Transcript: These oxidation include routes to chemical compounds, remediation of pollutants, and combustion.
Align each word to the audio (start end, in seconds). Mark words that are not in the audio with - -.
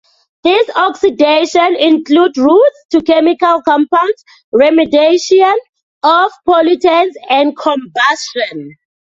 These 0.43 0.67
oxidation 0.75 1.75
include 1.75 2.35
routes 2.35 2.85
to 2.89 3.03
chemical 3.03 3.61
compounds, 3.61 4.23
remediation 4.51 5.53
of 6.01 6.31
pollutants, 6.47 7.13
and 7.29 7.55
combustion. 7.55 8.77